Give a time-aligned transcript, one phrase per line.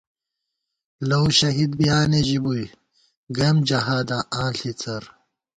[1.09, 2.65] لؤ شہید بِیانےژِی بُوئی،
[3.35, 5.03] گئیم جہاداں آن ݪِڅَر